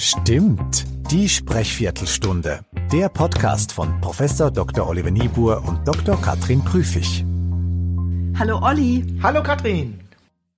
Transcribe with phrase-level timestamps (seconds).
[0.00, 2.60] Stimmt, die Sprechviertelstunde.
[2.92, 4.22] Der Podcast von Prof.
[4.54, 4.88] Dr.
[4.88, 6.22] Oliver Niebuhr und Dr.
[6.22, 7.24] Katrin Prüfig.
[8.38, 9.04] Hallo Olli.
[9.24, 9.98] Hallo Katrin.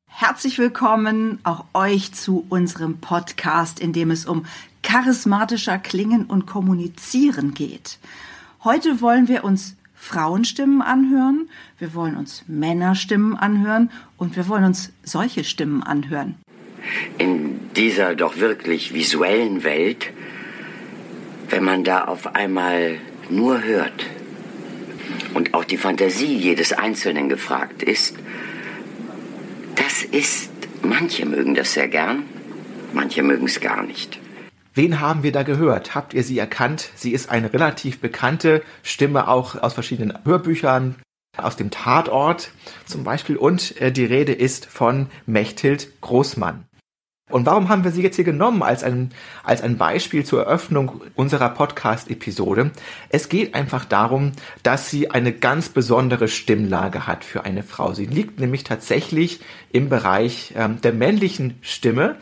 [0.04, 4.44] Herzlich willkommen auch euch zu unserem Podcast, in dem es um
[4.82, 7.98] charismatischer Klingen und Kommunizieren geht.
[8.62, 11.48] Heute wollen wir uns Frauenstimmen anhören,
[11.78, 16.34] wir wollen uns Männerstimmen anhören und wir wollen uns solche Stimmen anhören.
[17.16, 20.10] In dieser doch wirklich visuellen Welt,
[21.48, 22.96] wenn man da auf einmal
[23.28, 24.06] nur hört
[25.34, 28.16] und auch die Fantasie jedes Einzelnen gefragt ist,
[29.76, 30.50] das ist,
[30.82, 32.24] manche mögen das sehr gern,
[32.92, 34.18] manche mögen es gar nicht.
[34.74, 35.94] Wen haben wir da gehört?
[35.94, 36.90] Habt ihr sie erkannt?
[36.94, 40.94] Sie ist eine relativ bekannte Stimme auch aus verschiedenen Hörbüchern,
[41.36, 42.50] aus dem Tatort
[42.86, 43.36] zum Beispiel.
[43.36, 46.64] Und äh, die Rede ist von Mechthild Großmann.
[47.30, 49.10] Und warum haben wir sie jetzt hier genommen als ein,
[49.44, 52.70] als ein Beispiel zur Eröffnung unserer Podcast-Episode?
[53.08, 54.32] Es geht einfach darum,
[54.62, 57.92] dass sie eine ganz besondere Stimmlage hat für eine Frau.
[57.94, 59.40] Sie liegt nämlich tatsächlich
[59.72, 62.16] im Bereich ähm, der männlichen Stimme.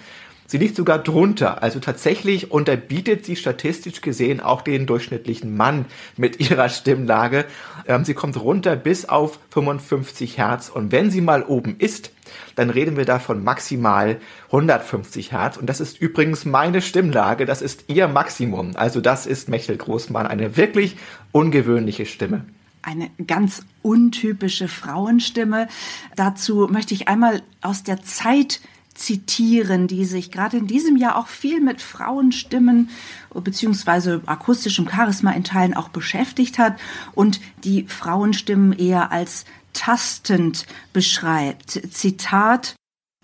[0.50, 1.62] Sie liegt sogar drunter.
[1.62, 5.84] Also tatsächlich unterbietet sie statistisch gesehen auch den durchschnittlichen Mann
[6.16, 7.44] mit ihrer Stimmlage.
[7.86, 10.70] Ähm, sie kommt runter bis auf 55 Hertz.
[10.70, 12.12] Und wenn sie mal oben ist,
[12.56, 15.58] dann reden wir davon maximal 150 Hertz.
[15.58, 17.44] Und das ist übrigens meine Stimmlage.
[17.44, 18.74] Das ist ihr Maximum.
[18.74, 20.27] Also das ist Mechtel Großmann.
[20.27, 20.96] Eine wirklich
[21.30, 22.44] ungewöhnliche Stimme
[22.80, 25.68] eine ganz untypische Frauenstimme.
[26.16, 28.60] Dazu möchte ich einmal aus der Zeit
[28.98, 32.91] zitieren, die sich gerade in diesem Jahr auch viel mit Frauenstimmen
[33.32, 36.78] beziehungsweise akustischem Charisma in Teilen auch beschäftigt hat
[37.14, 41.70] und die Frauenstimmen eher als tastend beschreibt.
[41.92, 42.74] Zitat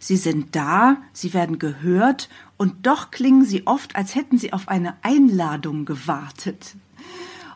[0.01, 2.29] Sie sind da, sie werden gehört,
[2.59, 6.77] und doch klingen sie oft, als hätten sie auf eine Einladung gewartet.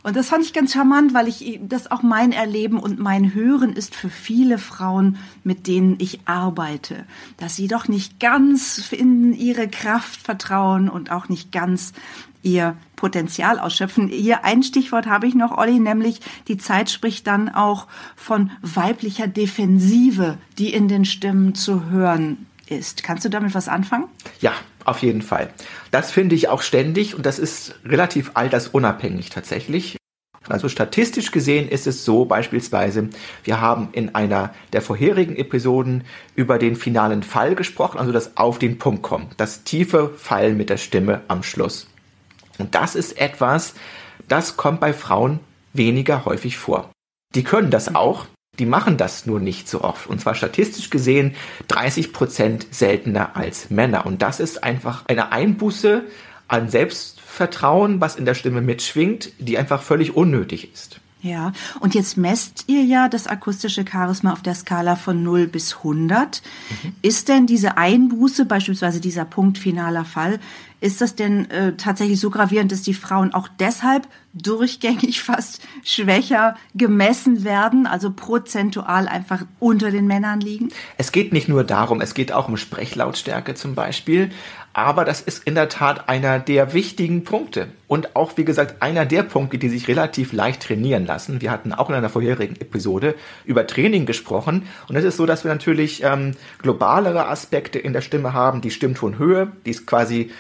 [0.02, 3.72] Und das fand ich ganz charmant, weil ich das auch mein Erleben und mein Hören
[3.72, 7.04] ist für viele Frauen, mit denen ich arbeite,
[7.36, 11.92] dass sie doch nicht ganz in ihre Kraft vertrauen und auch nicht ganz
[12.42, 14.08] ihr Potenzial ausschöpfen.
[14.08, 19.26] Hier ein Stichwort habe ich noch, Olli, nämlich die Zeit spricht dann auch von weiblicher
[19.26, 23.03] Defensive, die in den Stimmen zu hören ist.
[23.03, 24.06] Kannst du damit was anfangen?
[24.41, 24.53] Ja,
[24.88, 25.50] auf jeden Fall.
[25.91, 29.97] Das finde ich auch ständig und das ist relativ altersunabhängig tatsächlich.
[30.49, 33.10] Also statistisch gesehen ist es so beispielsweise,
[33.44, 36.04] wir haben in einer der vorherigen Episoden
[36.34, 40.71] über den finalen Fall gesprochen, also das auf den Punkt kommen, das tiefe Fallen mit
[40.71, 41.88] der Stimme am Schluss.
[42.59, 43.75] Und das ist etwas,
[44.26, 45.41] das kommt bei Frauen
[45.72, 46.91] weniger häufig vor.
[47.34, 48.26] Die können das auch,
[48.58, 50.06] die machen das nur nicht so oft.
[50.06, 51.34] Und zwar statistisch gesehen
[51.69, 54.06] 30 Prozent seltener als Männer.
[54.06, 56.04] Und das ist einfach eine Einbuße
[56.48, 61.00] an Selbstvertrauen, was in der Stimme mitschwingt, die einfach völlig unnötig ist.
[61.20, 65.78] Ja, und jetzt messt ihr ja das akustische Charisma auf der Skala von 0 bis
[65.78, 66.42] 100.
[66.70, 66.92] Mhm.
[67.02, 70.38] Ist denn diese Einbuße, beispielsweise dieser Punkt finaler Fall,
[70.81, 76.56] ist das denn äh, tatsächlich so gravierend, dass die Frauen auch deshalb durchgängig fast schwächer
[76.75, 80.69] gemessen werden, also prozentual einfach unter den Männern liegen?
[80.97, 84.31] Es geht nicht nur darum, es geht auch um Sprechlautstärke zum Beispiel.
[84.78, 87.69] Aber das ist in der Tat einer der wichtigen Punkte.
[87.88, 91.41] Und auch, wie gesagt, einer der Punkte, die sich relativ leicht trainieren lassen.
[91.41, 94.69] Wir hatten auch in einer vorherigen Episode über Training gesprochen.
[94.88, 98.61] Und es ist so, dass wir natürlich ähm, globalere Aspekte in der Stimme haben.
[98.61, 100.31] Die Stimmtonhöhe, die ist quasi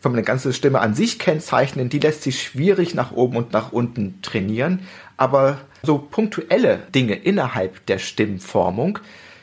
[0.00, 3.72] von eine ganze Stimme an sich kennzeichnen, die lässt sich schwierig nach oben und nach
[3.72, 4.80] unten trainieren.
[5.16, 8.98] Aber so punktuelle Dinge innerhalb der Stimmformung,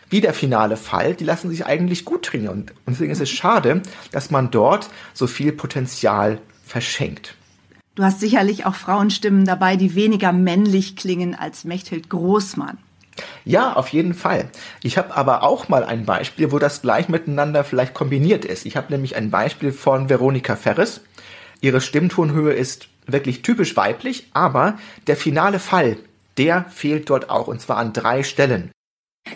[0.10, 2.66] wie der finale Fall, die lassen sich eigentlich gut trainieren.
[2.86, 3.82] Und deswegen ist es schade,
[4.12, 7.36] dass man dort so viel Potenzial verschenkt.
[7.96, 12.78] Du hast sicherlich auch Frauenstimmen dabei, die weniger männlich klingen als Mechthild Großmann.
[13.46, 14.50] Ja, auf jeden Fall.
[14.82, 18.66] Ich habe aber auch mal ein Beispiel, wo das gleich miteinander vielleicht kombiniert ist.
[18.66, 21.02] Ich habe nämlich ein Beispiel von Veronika Ferres.
[21.62, 24.78] Ihre Stimmtonhöhe ist wirklich typisch weiblich, aber
[25.08, 25.98] der finale Fall,
[26.38, 28.72] der fehlt dort auch und zwar an drei Stellen.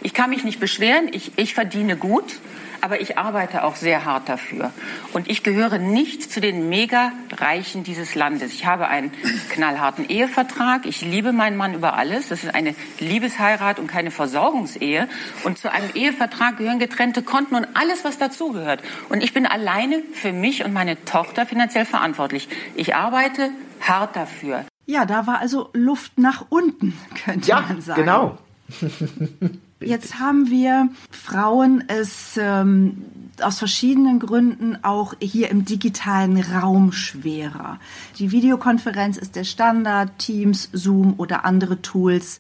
[0.02, 2.40] Ich kann mich nicht beschweren, ich, ich verdiene gut,
[2.82, 4.72] aber ich arbeite auch sehr hart dafür.
[5.14, 8.54] Und ich gehöre nicht zu den Mega-Reichen dieses Landes.
[8.54, 9.12] Ich habe einen
[9.50, 10.86] knallharten Ehevertrag.
[10.86, 12.30] Ich liebe meinen Mann über alles.
[12.30, 15.08] Das ist eine Liebesheirat und keine Versorgungsehe.
[15.44, 18.82] Und zu einem Ehevertrag gehören getrennte Konten und alles, was dazugehört.
[19.10, 22.50] Und ich bin alleine für mich und meine Tochter finanziell verantwortlich.
[22.76, 23.52] Ich arbeite
[23.82, 24.66] hart dafür.
[24.86, 28.02] Ja, da war also Luft nach unten, könnte ja, man sagen.
[28.02, 28.38] Genau.
[29.80, 33.06] Jetzt haben wir Frauen es ähm,
[33.42, 37.80] aus verschiedenen Gründen auch hier im digitalen Raum schwerer.
[38.18, 42.40] Die Videokonferenz ist der Standard, Teams, Zoom oder andere Tools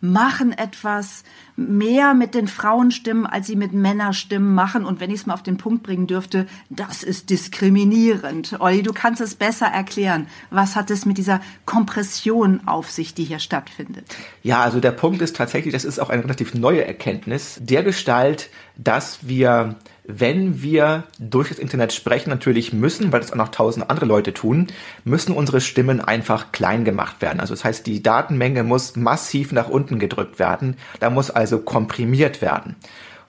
[0.00, 1.24] machen etwas
[1.56, 4.84] mehr mit den Frauenstimmen, als sie mit Männerstimmen machen.
[4.84, 8.56] Und wenn ich es mal auf den Punkt bringen dürfte, das ist diskriminierend.
[8.60, 10.26] Olli, du kannst es besser erklären.
[10.50, 14.14] Was hat es mit dieser Kompression auf sich, die hier stattfindet?
[14.42, 18.50] Ja, also der Punkt ist tatsächlich, das ist auch eine relativ neue Erkenntnis, der Gestalt,
[18.76, 19.76] dass wir
[20.08, 24.32] wenn wir durch das Internet sprechen, natürlich müssen, weil das auch noch tausend andere Leute
[24.32, 24.68] tun,
[25.04, 27.40] müssen unsere Stimmen einfach klein gemacht werden.
[27.40, 30.76] Also das heißt, die Datenmenge muss massiv nach unten gedrückt werden.
[31.00, 32.76] Da muss also komprimiert werden.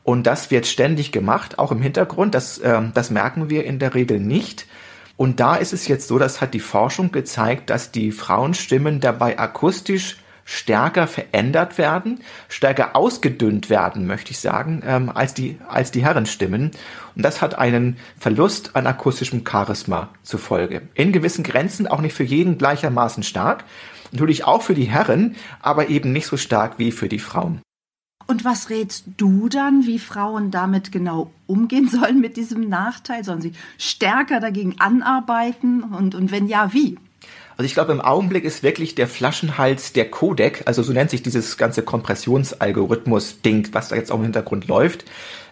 [0.03, 2.35] Und das wird ständig gemacht, auch im Hintergrund.
[2.35, 4.65] Das, äh, das merken wir in der Regel nicht.
[5.17, 9.39] Und da ist es jetzt so, das hat die Forschung gezeigt, dass die Frauenstimmen dabei
[9.39, 16.03] akustisch stärker verändert werden, stärker ausgedünnt werden, möchte ich sagen, ähm, als die, als die
[16.03, 16.71] Herrenstimmen.
[17.15, 20.83] Und das hat einen Verlust an akustischem Charisma zur Folge.
[20.93, 23.65] In gewissen Grenzen auch nicht für jeden gleichermaßen stark.
[24.13, 27.61] Natürlich auch für die Herren, aber eben nicht so stark wie für die Frauen.
[28.25, 33.25] Und was rätst du dann, wie Frauen damit genau umgehen sollen mit diesem Nachteil?
[33.25, 35.83] Sollen sie stärker dagegen anarbeiten?
[35.83, 36.97] Und, und wenn ja, wie?
[37.57, 41.23] Also ich glaube, im Augenblick ist wirklich der Flaschenhals der Codec, also so nennt sich
[41.23, 45.05] dieses ganze Kompressionsalgorithmus-Ding, was da jetzt auch im Hintergrund läuft.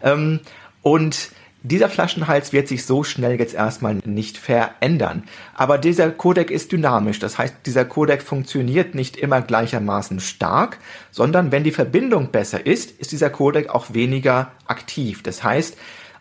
[0.04, 0.40] Ähm,
[0.84, 1.32] und
[1.64, 5.24] dieser Flaschenhals wird sich so schnell jetzt erstmal nicht verändern.
[5.56, 7.18] Aber dieser Codec ist dynamisch.
[7.18, 10.78] Das heißt, dieser Codec funktioniert nicht immer gleichermaßen stark,
[11.10, 15.24] sondern wenn die Verbindung besser ist, ist dieser Codec auch weniger aktiv.
[15.24, 15.76] Das heißt,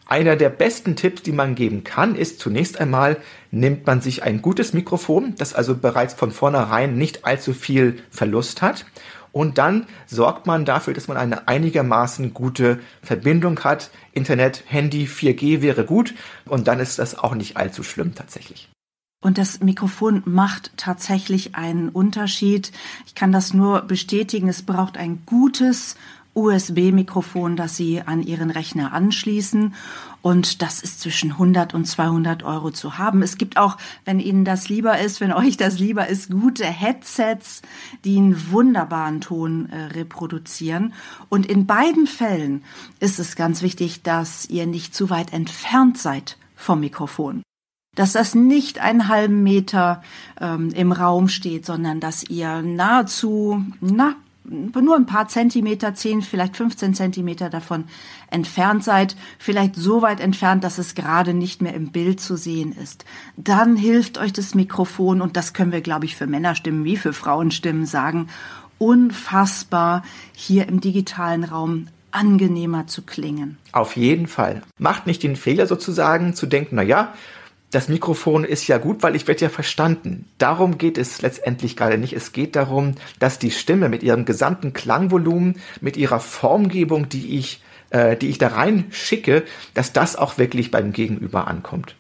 [0.07, 3.17] einer der besten Tipps, die man geben kann, ist zunächst einmal,
[3.51, 8.63] nimmt man sich ein gutes Mikrofon, das also bereits von vornherein nicht allzu viel Verlust
[8.63, 8.85] hat.
[9.33, 13.91] Und dann sorgt man dafür, dass man eine einigermaßen gute Verbindung hat.
[14.13, 16.15] Internet, Handy, 4G wäre gut.
[16.45, 18.69] Und dann ist das auch nicht allzu schlimm tatsächlich.
[19.21, 22.71] Und das Mikrofon macht tatsächlich einen Unterschied.
[23.07, 24.49] Ich kann das nur bestätigen.
[24.49, 25.97] Es braucht ein gutes
[26.35, 29.75] USB-Mikrofon, das Sie an Ihren Rechner anschließen.
[30.23, 33.23] Und das ist zwischen 100 und 200 Euro zu haben.
[33.23, 37.63] Es gibt auch, wenn Ihnen das lieber ist, wenn euch das lieber ist, gute Headsets,
[38.05, 40.95] die einen wunderbaren Ton äh, reproduzieren.
[41.29, 42.65] Und in beiden Fällen
[43.01, 47.43] ist es ganz wichtig, dass ihr nicht zu weit entfernt seid vom Mikrofon
[47.95, 50.03] dass das nicht einen halben Meter
[50.41, 56.57] ähm, im Raum steht, sondern dass ihr nahezu, na, nur ein paar Zentimeter, 10, vielleicht
[56.57, 57.85] 15 Zentimeter davon
[58.31, 62.73] entfernt seid, vielleicht so weit entfernt, dass es gerade nicht mehr im Bild zu sehen
[62.73, 63.05] ist.
[63.37, 67.13] Dann hilft euch das Mikrofon und das können wir, glaube ich, für Männerstimmen wie für
[67.13, 68.29] Frauenstimmen sagen,
[68.79, 70.03] unfassbar
[70.33, 73.59] hier im digitalen Raum angenehmer zu klingen.
[73.73, 74.63] Auf jeden Fall.
[74.79, 77.15] Macht nicht den Fehler sozusagen zu denken, na ja,
[77.75, 80.29] das Mikrofon ist ja gut, weil ich werde ja verstanden.
[80.39, 82.13] Darum geht es letztendlich gerade nicht.
[82.13, 87.63] Es geht darum, dass die Stimme mit ihrem gesamten Klangvolumen, mit ihrer Formgebung, die ich,
[87.91, 89.43] äh, die ich da rein schicke,
[89.75, 91.97] dass das auch wirklich beim Gegenüber ankommt.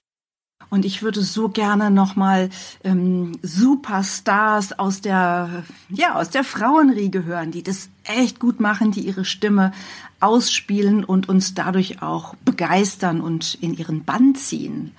[0.70, 2.50] Und ich würde so gerne nochmal
[2.82, 9.00] ähm, Superstars aus der, ja, aus der Frauenriege hören, die das echt gut machen, die
[9.00, 9.72] ihre Stimme
[10.20, 14.92] ausspielen und uns dadurch auch begeistern und in ihren Bann ziehen.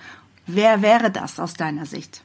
[0.46, 2.22] Wer wäre das aus deiner Sicht?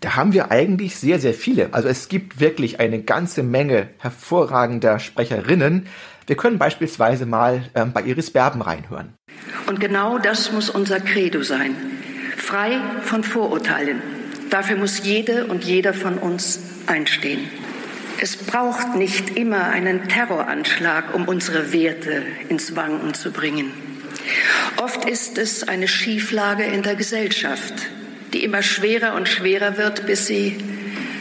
[0.00, 1.72] Da haben wir eigentlich sehr, sehr viele.
[1.72, 5.86] Also es gibt wirklich eine ganze Menge hervorragender Sprecherinnen.
[6.26, 9.14] Wir können beispielsweise mal ähm, bei Iris Berben reinhören.
[9.66, 11.74] Und genau das muss unser Credo sein.
[12.36, 14.02] Frei von Vorurteilen.
[14.50, 17.48] Dafür muss jede und jeder von uns einstehen.
[18.20, 23.72] Es braucht nicht immer einen Terroranschlag, um unsere Werte ins Wanken zu bringen.
[24.82, 27.74] Oft ist es eine Schieflage in der Gesellschaft,
[28.32, 30.56] die immer schwerer und schwerer wird, bis sie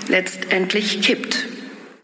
[0.07, 1.47] letztendlich kippt.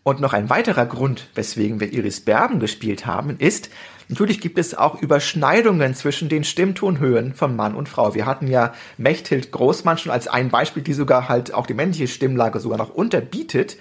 [0.03, 3.69] Und noch ein weiterer Grund, weswegen wir Iris Berben gespielt haben, ist,
[4.07, 8.15] natürlich gibt es auch Überschneidungen zwischen den Stimmtonhöhen von Mann und Frau.
[8.15, 12.07] Wir hatten ja Mechthild Großmann schon als ein Beispiel, die sogar halt auch die männliche
[12.07, 13.77] Stimmlage sogar noch unterbietet.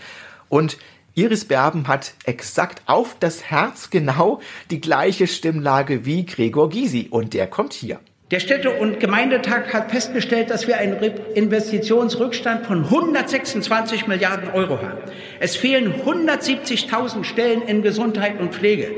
[0.49, 0.79] Und
[1.19, 7.35] Iris Berben hat exakt auf das Herz genau die gleiche Stimmlage wie Gregor Gysi und
[7.35, 7.99] der kommt hier.
[8.31, 10.99] Der Städte- und Gemeindetag hat festgestellt, dass wir einen
[11.35, 14.99] Investitionsrückstand von 126 Milliarden Euro haben.
[15.41, 18.91] Es fehlen 170.000 Stellen in Gesundheit und Pflege.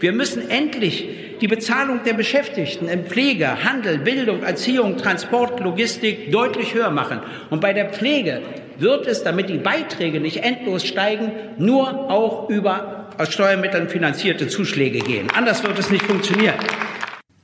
[0.00, 1.06] Wir müssen endlich
[1.42, 7.20] die Bezahlung der Beschäftigten in Pflege, Handel, Bildung, Erziehung, Transport, Logistik deutlich höher machen.
[7.50, 8.40] Und bei der Pflege
[8.78, 15.00] wird es, damit die Beiträge nicht endlos steigen, nur auch über aus Steuermitteln finanzierte Zuschläge
[15.00, 15.28] gehen.
[15.34, 16.54] Anders wird es nicht funktionieren.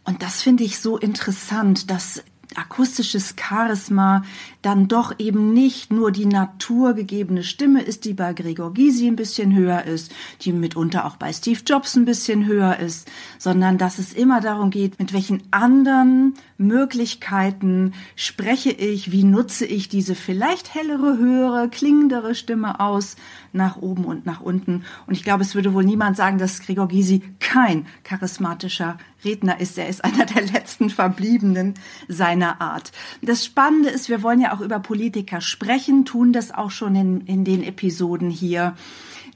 [0.04, 2.22] Und das finde ich so interessant, dass
[2.54, 4.22] akustisches Charisma
[4.64, 9.54] dann doch eben nicht nur die naturgegebene Stimme ist, die bei Gregor Gysi ein bisschen
[9.54, 14.14] höher ist, die mitunter auch bei Steve Jobs ein bisschen höher ist, sondern dass es
[14.14, 21.18] immer darum geht, mit welchen anderen Möglichkeiten spreche ich, wie nutze ich diese vielleicht hellere,
[21.18, 23.16] höhere, klingendere Stimme aus,
[23.52, 24.84] nach oben und nach unten.
[25.06, 29.78] Und ich glaube, es würde wohl niemand sagen, dass Gregor Gysi kein charismatischer Redner ist.
[29.78, 31.74] Er ist einer der letzten Verbliebenen
[32.08, 32.92] seiner Art.
[33.22, 37.20] Das Spannende ist, wir wollen ja auch über Politiker sprechen, tun das auch schon in,
[37.26, 38.74] in den Episoden hier.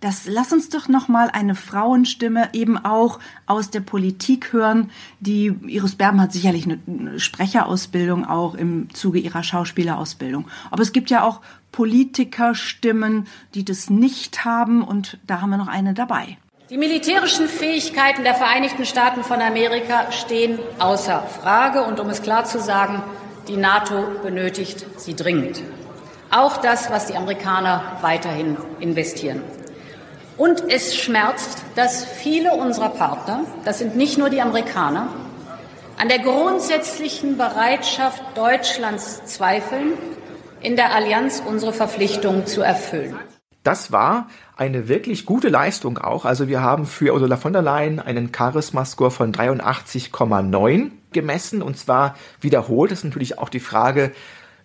[0.01, 4.91] Das lass uns doch noch mal eine Frauenstimme eben auch aus der Politik hören.
[5.19, 10.47] Die Iris Berben hat sicherlich eine Sprecherausbildung auch im Zuge ihrer Schauspielerausbildung.
[10.71, 11.41] Aber es gibt ja auch
[11.73, 16.39] Politikerstimmen, die das nicht haben und da haben wir noch eine dabei.
[16.71, 22.45] Die militärischen Fähigkeiten der Vereinigten Staaten von Amerika stehen außer Frage und um es klar
[22.45, 23.03] zu sagen,
[23.49, 25.63] die NATO benötigt sie dringend.
[26.31, 29.43] Auch das, was die Amerikaner weiterhin investieren.
[30.37, 35.09] Und es schmerzt, dass viele unserer Partner, das sind nicht nur die Amerikaner,
[35.97, 39.95] an der grundsätzlichen Bereitschaft Deutschlands zweifeln,
[40.61, 43.17] in der Allianz unsere Verpflichtungen zu erfüllen.
[43.65, 46.25] Das war eine wirklich gute Leistung auch.
[46.25, 52.17] Also wir haben für Ursula von der Leyen einen Charisma-Score von 83,9 gemessen und zwar
[52.41, 52.91] wiederholt.
[52.91, 54.13] Das ist natürlich auch die Frage,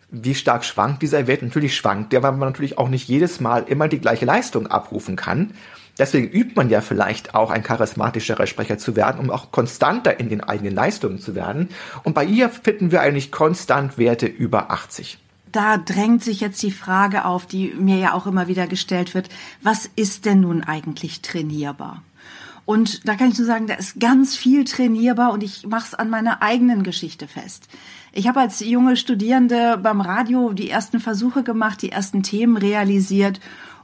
[0.09, 1.41] wie stark schwankt dieser Wert?
[1.41, 5.15] Natürlich schwankt der, weil man natürlich auch nicht jedes Mal immer die gleiche Leistung abrufen
[5.15, 5.51] kann.
[5.97, 10.29] Deswegen übt man ja vielleicht auch ein charismatischerer Sprecher zu werden, um auch konstanter in
[10.29, 11.69] den eigenen Leistungen zu werden.
[12.03, 15.19] Und bei ihr finden wir eigentlich konstant Werte über 80
[15.53, 19.29] da drängt sich jetzt die Frage auf, die mir ja auch immer wieder gestellt wird,
[19.61, 22.01] was ist denn nun eigentlich trainierbar?
[22.65, 25.93] Und da kann ich nur sagen, da ist ganz viel trainierbar und ich mache es
[25.93, 27.67] an meiner eigenen Geschichte fest.
[28.13, 33.39] Ich habe als junge Studierende beim Radio die ersten Versuche gemacht, die ersten Themen realisiert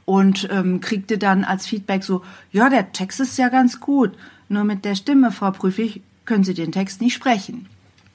[0.06, 2.22] und ähm, kriegte dann als Feedback so,
[2.52, 4.12] ja, der Text ist ja ganz gut,
[4.48, 7.66] nur mit der Stimme, Frau Prüfig, können Sie den Text nicht sprechen.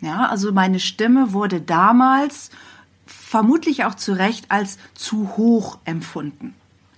[0.01, 2.49] Ja, also meine Stimme wurde damals
[3.05, 6.53] vermutlich auch zu Recht als zu hoch empfunden.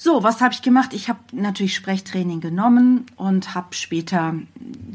[0.08, 0.94] So, was habe ich gemacht?
[0.94, 4.36] Ich habe natürlich Sprechtraining genommen und habe später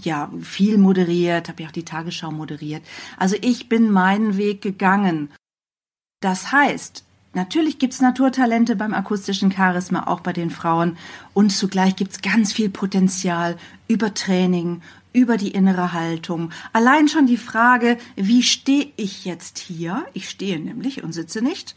[0.03, 2.83] ja viel moderiert, habe ja auch die Tagesschau moderiert.
[3.19, 5.29] Also ich bin meinen Weg gegangen.
[6.21, 7.05] Das heißt,
[7.35, 10.97] natürlich gibt's Naturtalente beim akustischen Charisma, auch bei den Frauen.
[11.35, 14.81] Und zugleich gibt's ganz viel Potenzial über Training,
[15.13, 16.53] über die innere Haltung.
[16.73, 20.07] Allein schon die Frage, wie stehe ich jetzt hier?
[20.15, 21.75] Ich stehe nämlich und sitze nicht.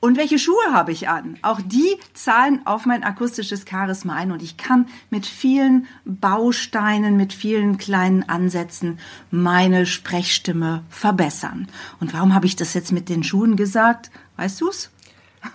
[0.00, 1.38] Und welche Schuhe habe ich an?
[1.42, 7.32] Auch die zahlen auf mein akustisches Charisma ein und ich kann mit vielen Bausteinen, mit
[7.32, 9.00] vielen kleinen Ansätzen
[9.32, 11.66] meine Sprechstimme verbessern.
[11.98, 14.12] Und warum habe ich das jetzt mit den Schuhen gesagt?
[14.36, 14.90] Weißt du's?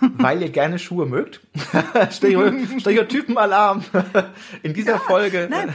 [0.00, 1.40] Weil ihr gerne Schuhe mögt.
[2.10, 3.82] Stereotypenalarm
[4.62, 5.48] in dieser ja, Folge.
[5.50, 5.74] Nein,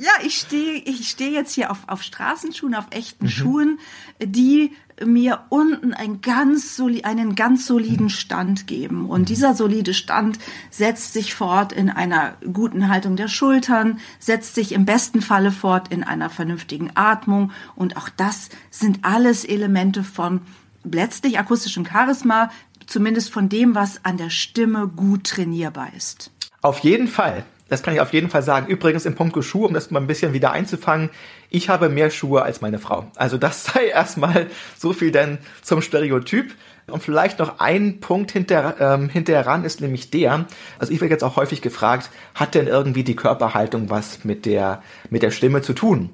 [0.00, 3.30] ja, ich stehe ich stehe jetzt hier auf, auf Straßenschuhen, auf echten mhm.
[3.30, 3.78] Schuhen,
[4.22, 4.72] die
[5.04, 8.10] mir unten ein ganz soli einen ganz soliden mhm.
[8.10, 9.08] Stand geben.
[9.08, 9.24] Und mhm.
[9.26, 10.38] dieser solide Stand
[10.70, 15.92] setzt sich fort in einer guten Haltung der Schultern, setzt sich im besten Falle fort
[15.92, 17.52] in einer vernünftigen Atmung.
[17.76, 20.40] Und auch das sind alles Elemente von
[20.82, 22.50] letztlich akustischem Charisma,
[22.86, 26.30] zumindest von dem, was an der Stimme gut trainierbar ist.
[26.62, 27.44] Auf jeden Fall.
[27.70, 28.66] Das kann ich auf jeden Fall sagen.
[28.66, 31.08] Übrigens im Punkt Schuhe, um das mal ein bisschen wieder einzufangen,
[31.48, 33.06] ich habe mehr Schuhe als meine Frau.
[33.16, 36.52] Also das sei erstmal so viel denn zum Stereotyp.
[36.86, 40.46] Und vielleicht noch ein Punkt hinter, ähm, hinterher ran ist nämlich der,
[40.80, 44.82] also ich werde jetzt auch häufig gefragt, hat denn irgendwie die Körperhaltung was mit der,
[45.08, 46.10] mit der Stimme zu tun?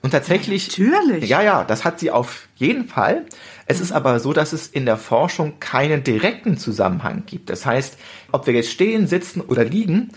[0.00, 0.68] Und tatsächlich.
[0.78, 1.28] Natürlich.
[1.28, 3.24] Ja, ja, das hat sie auf jeden Fall.
[3.66, 7.50] Es ist aber so, dass es in der Forschung keinen direkten Zusammenhang gibt.
[7.50, 7.98] Das heißt,
[8.30, 10.10] ob wir jetzt stehen, sitzen oder liegen,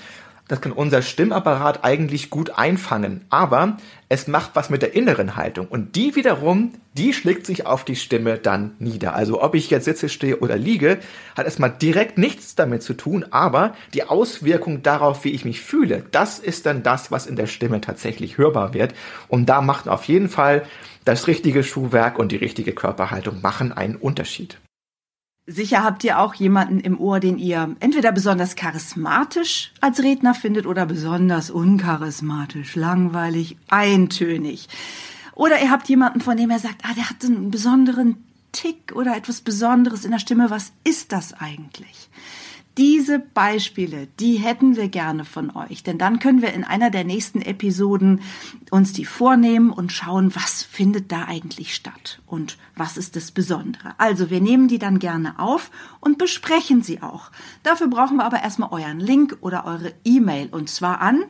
[0.47, 3.77] das kann unser Stimmapparat eigentlich gut einfangen, aber
[4.09, 7.95] es macht was mit der inneren Haltung und die wiederum, die schlägt sich auf die
[7.95, 9.15] Stimme dann nieder.
[9.15, 10.99] Also ob ich jetzt sitze, stehe oder liege,
[11.37, 16.03] hat erstmal direkt nichts damit zu tun, aber die Auswirkung darauf, wie ich mich fühle,
[16.11, 18.93] das ist dann das, was in der Stimme tatsächlich hörbar wird
[19.29, 20.63] und da macht auf jeden Fall
[21.05, 24.57] das richtige Schuhwerk und die richtige Körperhaltung machen einen Unterschied.
[25.47, 30.67] Sicher habt ihr auch jemanden im Ohr, den ihr entweder besonders charismatisch als Redner findet
[30.67, 34.69] oder besonders uncharismatisch, langweilig, eintönig.
[35.33, 39.15] Oder ihr habt jemanden, von dem er sagt, ah, der hat einen besonderen Tick oder
[39.15, 40.51] etwas Besonderes in der Stimme.
[40.51, 42.09] Was ist das eigentlich?
[42.77, 47.03] Diese Beispiele, die hätten wir gerne von euch, denn dann können wir in einer der
[47.03, 48.21] nächsten Episoden
[48.69, 53.93] uns die vornehmen und schauen, was findet da eigentlich statt und was ist das Besondere.
[53.97, 57.29] Also wir nehmen die dann gerne auf und besprechen sie auch.
[57.63, 61.25] Dafür brauchen wir aber erstmal euren Link oder eure E-Mail und zwar an